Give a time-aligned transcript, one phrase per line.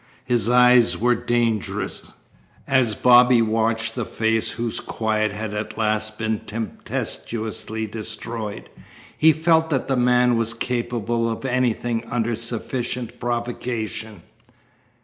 [0.25, 2.11] His eyes were dangerous.
[2.65, 8.71] As Bobby watched the face whose quiet had at last been tempestuously destroyed,
[9.15, 14.23] he felt that the man was capable of anything under sufficient provocation.